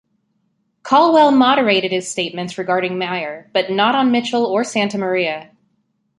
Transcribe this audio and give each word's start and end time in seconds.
Calwell 0.81 1.31
moderated 1.31 1.91
his 1.91 2.09
statements 2.09 2.57
regarding 2.57 2.97
Maher, 2.97 3.51
but 3.53 3.69
not 3.69 3.93
on 3.93 4.09
Mitchell 4.11 4.43
or 4.47 4.63
Santamaria. 4.63 5.51